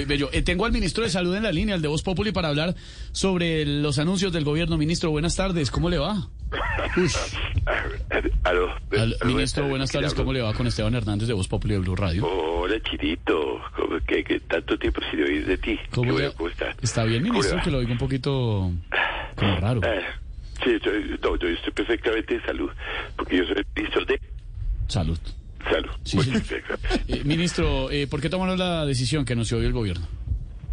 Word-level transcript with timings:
Muy 0.00 0.08
bello. 0.08 0.30
Eh, 0.32 0.42
tengo 0.42 0.64
al 0.66 0.72
ministro 0.72 1.04
de 1.04 1.10
Salud 1.10 1.34
en 1.36 1.42
la 1.42 1.52
línea, 1.52 1.74
el 1.74 1.82
de 1.82 1.88
Voz 1.88 2.02
Populi, 2.02 2.32
para 2.32 2.48
hablar 2.48 2.74
sobre 3.12 3.64
los 3.64 3.98
anuncios 3.98 4.32
del 4.32 4.44
gobierno. 4.44 4.76
Ministro, 4.78 5.10
buenas 5.10 5.36
tardes. 5.36 5.70
¿Cómo 5.70 5.88
le 5.90 5.98
va? 5.98 6.28
Aló, 8.44 8.68
Al- 8.92 9.16
aló, 9.20 9.24
ministro, 9.24 9.68
buenas 9.68 9.90
tardes. 9.92 10.14
¿Cómo 10.14 10.32
le 10.32 10.40
va 10.42 10.52
con 10.54 10.66
Esteban 10.66 10.94
Hernández 10.94 11.28
de 11.28 11.34
Voz 11.34 11.46
Populi 11.48 11.74
de 11.74 11.80
Blue 11.80 11.94
Radio? 11.96 12.26
Hola, 12.26 12.76
Chirito. 12.82 13.60
¿Cómo, 13.76 13.98
que, 14.06 14.24
que 14.24 14.40
tanto 14.40 14.78
tiempo 14.78 15.00
sin 15.10 15.22
oír 15.22 15.46
de 15.46 15.58
ti. 15.58 15.78
¿Cómo 15.90 16.16
Qué 16.16 16.22
le- 16.24 16.32
¿Cómo 16.32 16.48
está? 16.48 16.74
¿Está 16.82 17.04
bien, 17.04 17.22
¿Cómo 17.22 17.34
le 17.34 17.38
ministro? 17.40 17.62
Que 17.62 17.70
lo 17.70 17.78
oigo 17.78 17.92
un 17.92 17.98
poquito 17.98 18.72
como 19.36 19.56
raro. 19.60 19.80
Eh, 19.84 20.00
sí, 20.64 20.70
estoy, 20.70 21.18
no, 21.22 21.36
yo 21.36 21.48
estoy 21.48 21.72
perfectamente 21.72 22.34
de 22.38 22.42
salud, 22.44 22.70
porque 23.16 23.36
yo 23.38 23.44
soy 23.46 23.62
ministro 23.76 24.04
de 24.06 24.20
Salud. 24.88 25.18
Salud. 25.70 25.90
Sí, 26.04 26.16
Muy 26.16 26.24
sí. 26.26 26.30
perfecto. 26.32 26.74
Eh, 27.08 27.22
ministro, 27.24 27.90
eh, 27.90 28.06
¿por 28.06 28.20
qué 28.20 28.28
tomaron 28.30 28.58
la 28.58 28.86
decisión 28.86 29.24
que 29.24 29.32
anunció 29.34 29.58
hoy 29.58 29.66
el 29.66 29.72
gobierno? 29.72 30.06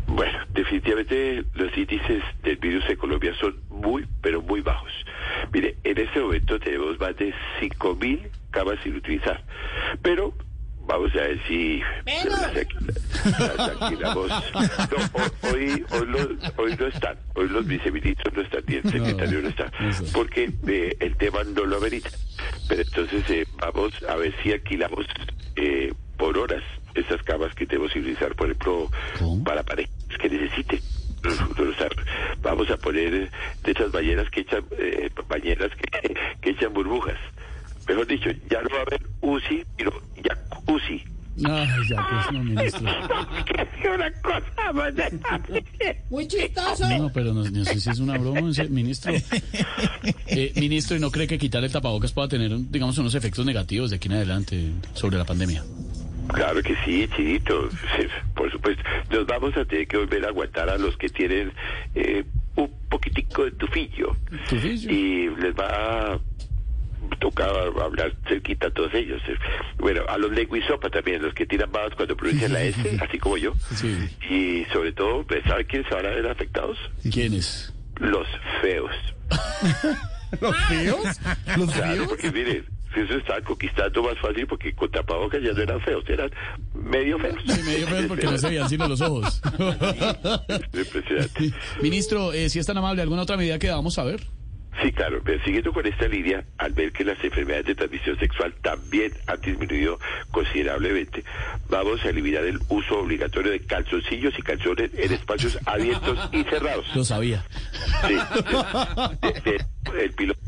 Bueno, 0.07 0.39
definitivamente 0.53 1.43
los 1.55 1.77
índices 1.77 2.23
del 2.43 2.55
virus 2.57 2.85
en 2.89 2.95
Colombia 2.95 3.33
son 3.39 3.55
muy, 3.69 4.05
pero 4.21 4.41
muy 4.41 4.61
bajos. 4.61 4.91
Mire, 5.51 5.75
en 5.83 5.97
este 5.97 6.19
momento 6.21 6.57
tenemos 6.59 6.97
más 6.99 7.15
de 7.17 7.33
5.000 7.59 8.29
camas 8.51 8.77
sin 8.83 8.95
utilizar, 8.95 9.43
pero 10.01 10.33
vamos 10.87 11.11
a 11.13 11.17
ver 11.17 11.39
si 11.47 11.81
las, 12.05 12.55
las 13.57 13.59
alquilamos. 13.81 14.29
No, 14.29 14.97
ho- 15.21 15.51
hoy, 15.53 15.83
hoy, 15.91 16.05
los- 16.07 16.53
hoy 16.57 16.75
no 16.79 16.87
están, 16.87 17.17
hoy 17.35 17.49
los 17.49 17.67
viceministros 17.67 18.33
no 18.33 18.41
están, 18.43 18.61
ni 18.67 18.75
el 18.75 18.83
secretario 18.83 19.41
no, 19.41 19.49
está, 19.49 19.71
no 19.81 19.89
está. 19.89 20.03
porque 20.13 20.49
eh, 20.67 20.95
el 21.01 21.17
tema 21.17 21.43
no 21.43 21.65
lo 21.65 21.77
amerita. 21.77 22.09
Pero 22.67 22.81
entonces 22.81 23.29
eh, 23.29 23.45
vamos 23.57 23.93
a 24.07 24.15
ver 24.15 24.33
si 24.41 24.51
alquilamos 24.51 25.05
eh, 25.55 25.93
por 26.17 26.37
horas 26.37 26.63
estas 26.95 27.21
camas 27.23 27.53
que 27.55 27.65
tenemos 27.65 27.91
que 27.91 27.99
utilizar, 27.99 28.35
por 28.35 28.47
ejemplo, 28.47 28.89
¿Cómo? 29.19 29.43
para 29.43 29.63
parejas 29.63 29.93
que 30.19 30.29
necesiten. 30.29 30.79
Vamos 32.41 32.69
a 32.69 32.77
poner 32.77 33.29
de 33.63 33.71
esas 33.71 33.91
bañeras 33.91 34.29
que 34.29 34.41
echan, 34.41 34.63
eh, 34.77 35.09
bañeras 35.27 35.71
que, 35.75 36.15
que 36.41 36.49
echan 36.51 36.73
burbujas. 36.73 37.17
Mejor 37.87 38.07
dicho, 38.07 38.29
ya 38.49 38.61
no 38.61 38.69
va 38.69 38.79
a 38.79 38.81
haber 38.81 39.01
UCI, 39.21 39.65
sino 39.77 39.91
jacuzzi. 40.23 41.03
Ay, 41.45 41.67
ya, 41.89 42.07
pues 42.09 42.31
no, 42.33 42.43
ministro. 42.43 42.89
Que 43.81 43.89
una 43.95 44.11
cosa 44.21 44.73
más 44.73 44.95
de- 44.95 46.03
Muy 46.09 46.27
chistoso. 46.27 46.89
No, 46.89 47.11
pero 47.13 47.33
no, 47.33 47.43
no 47.43 47.65
sé 47.65 47.79
si 47.79 47.89
es 47.89 47.99
una 47.99 48.17
broma, 48.17 48.41
ministro. 48.69 49.13
Eh, 50.27 50.51
ministro, 50.55 50.97
¿y 50.97 50.99
no 50.99 51.11
cree 51.11 51.27
que 51.27 51.37
quitar 51.37 51.63
el 51.63 51.71
tapabocas 51.71 52.11
pueda 52.11 52.27
tener, 52.27 52.51
digamos, 52.69 52.97
unos 52.97 53.13
efectos 53.15 53.45
negativos 53.45 53.89
de 53.91 53.97
aquí 53.97 54.07
en 54.07 54.15
adelante 54.15 54.71
sobre 54.93 55.17
la 55.17 55.25
pandemia? 55.25 55.63
Claro 56.33 56.61
que 56.61 56.75
sí, 56.83 57.07
Chirito, 57.15 57.69
sí, 57.71 58.03
por 58.35 58.51
supuesto. 58.51 58.83
Nos 59.09 59.25
vamos 59.27 59.55
a 59.55 59.63
tener 59.63 59.87
que 59.87 59.97
volver 59.97 60.25
a 60.25 60.29
aguantar 60.29 60.69
a 60.69 60.77
los 60.77 60.97
que 60.97 61.07
tienen 61.07 61.53
eh, 61.95 62.25
un 62.55 62.69
poquitico 62.89 63.45
de 63.45 63.51
tufillo. 63.51 64.15
¿Tufillo? 64.49 64.91
Y 64.91 65.29
les 65.41 65.55
va 65.55 66.15
a 66.15 66.19
tocar 67.19 67.49
hablar 67.81 68.13
cerquita 68.27 68.67
a 68.67 68.71
todos 68.71 68.93
ellos. 68.93 69.21
Bueno, 69.77 70.01
a 70.07 70.17
los 70.17 70.31
lenguisopa 70.31 70.89
también, 70.89 71.21
los 71.21 71.33
que 71.33 71.45
tiran 71.45 71.71
babas 71.71 71.95
cuando 71.95 72.15
pronuncian 72.15 72.53
la 72.53 72.63
S, 72.63 72.99
así 73.01 73.17
como 73.17 73.37
yo. 73.37 73.53
Sí. 73.75 74.09
Y 74.29 74.65
sobre 74.71 74.91
todo, 74.91 75.25
¿saben 75.47 75.65
quiénes 75.67 75.87
se 75.87 75.95
van 75.95 76.05
a 76.05 76.09
ver 76.09 76.27
afectados? 76.27 76.77
¿Quiénes? 77.11 77.73
Los 77.99 78.27
feos. 78.61 78.91
¿Los 80.41 80.55
feos? 80.67 81.19
¿Los 81.57 81.71
Claro, 81.71 82.05
porque 82.07 82.31
miren, 82.31 82.65
si 82.93 83.01
eso 83.01 83.15
está 83.15 83.41
conquistando 83.41 84.03
más 84.03 84.17
fácil 84.19 84.47
porque 84.47 84.73
con 84.73 84.89
tapabocas 84.91 85.41
ya 85.41 85.51
no 85.53 85.61
eran 85.61 85.81
feos, 85.81 86.03
eran 86.07 86.29
medio 86.73 87.19
feos. 87.19 87.41
Sí, 87.47 87.61
medio 87.63 87.87
feo 87.87 88.07
porque 88.07 88.25
no 88.25 88.37
se 88.37 88.47
veían 88.49 88.69
sino 88.69 88.87
los 88.87 89.01
ojos. 89.01 89.41
Impresionante. 90.73 91.53
Ministro, 91.81 92.33
eh, 92.33 92.49
si 92.49 92.59
es 92.59 92.65
tan 92.65 92.77
amable, 92.77 93.01
¿alguna 93.01 93.23
otra 93.23 93.37
medida 93.37 93.59
que 93.59 93.69
vamos 93.69 93.97
a 93.97 94.03
ver? 94.03 94.21
Sí, 94.83 94.91
claro, 94.91 95.21
pero 95.23 95.43
siguiendo 95.43 95.73
con 95.73 95.87
esta 95.87 96.07
línea, 96.07 96.43
al 96.59 96.71
ver 96.73 96.91
que 96.91 97.03
las 97.03 97.17
enfermedades 97.23 97.65
de 97.65 97.75
transmisión 97.75 98.17
sexual 98.19 98.53
también 98.61 99.11
han 99.25 99.41
disminuido 99.41 99.99
considerablemente, 100.29 101.23
vamos 101.67 101.99
a 102.05 102.09
eliminar 102.09 102.43
el 102.45 102.59
uso 102.69 102.99
obligatorio 102.99 103.51
de 103.51 103.59
calzoncillos 103.61 104.37
y 104.37 104.41
calzones 104.43 104.91
en 104.95 105.11
espacios 105.13 105.57
abiertos 105.65 106.19
y 106.31 106.43
cerrados. 106.43 106.85
Lo 106.95 107.03
sabía. 107.03 107.43
Sí, 108.07 108.13
de- 109.23 109.51
de- 109.51 110.03
el 110.03 110.11
piloto. 110.13 110.39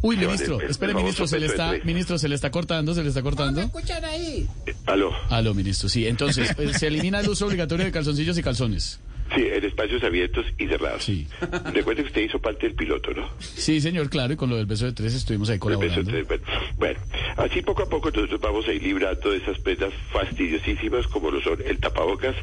Uy, 0.00 0.16
ministro, 0.16 0.60
espere, 0.62 0.94
ministro, 0.94 1.26
se 1.26 1.40
le 1.40 1.46
está, 1.46 1.74
ministro, 1.82 2.18
se 2.18 2.28
le 2.28 2.36
está 2.36 2.50
cortando, 2.52 2.94
se 2.94 3.02
le 3.02 3.08
está 3.08 3.20
¿No 3.20 3.24
me 3.24 3.30
cortando. 3.36 3.60
escuchan 3.62 4.04
ahí? 4.04 4.46
Aló. 4.86 5.12
Aló, 5.28 5.54
ministro, 5.54 5.88
sí. 5.88 6.06
Entonces, 6.06 6.54
eh, 6.56 6.72
se 6.72 6.86
elimina 6.86 7.18
el 7.20 7.28
uso 7.28 7.46
obligatorio 7.46 7.84
de 7.84 7.90
calzoncillos 7.90 8.38
y 8.38 8.42
calzones. 8.42 9.00
Sí, 9.34 9.42
en 9.46 9.64
espacios 9.64 10.02
abiertos 10.02 10.46
y 10.58 10.66
cerrados. 10.66 11.04
Sí. 11.04 11.26
Recuerde 11.74 12.02
que 12.02 12.08
usted 12.08 12.22
hizo 12.22 12.38
parte 12.40 12.66
del 12.66 12.74
piloto, 12.76 13.10
¿no? 13.12 13.28
Sí, 13.38 13.80
señor, 13.80 14.08
claro, 14.08 14.32
y 14.32 14.36
con 14.36 14.48
lo 14.50 14.56
del 14.56 14.66
beso 14.66 14.86
de 14.86 14.92
tres 14.92 15.14
estuvimos 15.14 15.48
ahí 15.50 15.54
El 15.54 15.60
colaborando. 15.60 15.96
beso 15.96 16.10
de 16.16 16.24
tres, 16.24 16.26
Bueno, 16.28 16.44
bueno, 16.78 17.00
así 17.36 17.62
poco 17.62 17.82
a 17.82 17.88
poco 17.88 18.10
nosotros 18.10 18.40
vamos 18.40 18.66
a 18.68 18.72
ir 18.72 18.82
librando 18.82 19.30
de 19.30 19.38
esas 19.38 19.58
prendas 19.60 19.92
fastidiosísimas 20.12 21.06
como 21.08 21.30
lo 21.30 21.40
son 21.42 21.58
el 21.64 21.78
tapabocas 21.78 22.34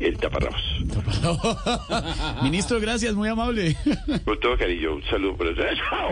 y 0.00 0.04
el 0.04 0.18
taparrabos. 0.18 0.60
Ministro, 2.42 2.80
gracias, 2.80 3.14
muy 3.14 3.28
amable. 3.28 3.76
Con 4.24 4.38
todo 4.40 4.56
cariño, 4.56 4.94
un 4.96 5.02
saludo. 5.04 5.36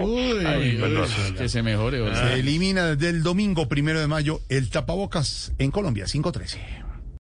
Uy, 0.00 0.44
Ay, 0.46 0.80
uy, 0.82 1.34
que 1.36 1.48
se 1.48 1.62
mejore. 1.62 1.98
Se 2.14 2.34
elimina 2.40 2.94
desde 2.94 3.10
el 3.10 3.22
domingo 3.22 3.68
primero 3.68 4.00
de 4.00 4.06
mayo 4.06 4.40
el 4.48 4.70
tapabocas 4.70 5.52
en 5.58 5.70
Colombia, 5.70 6.04
513. 6.04 6.89